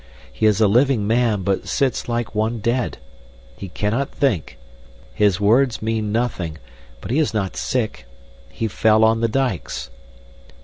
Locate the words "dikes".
9.27-9.91